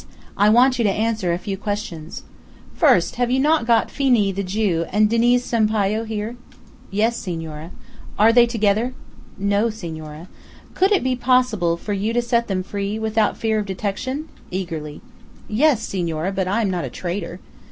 [0.35, 2.23] I want you to answer a few questions.
[2.73, 6.37] First, have you not got Phenee, the Jew, and Diniz Sampayo here?"
[6.89, 7.69] "Yes, senora."
[8.17, 8.95] "Are they together?"
[9.37, 10.27] "No, senora."
[10.73, 15.01] "Could it be possible for you to set them free, without fear of detection?" eagerly.
[15.47, 17.39] "Yes, senora; but I am not a traitor."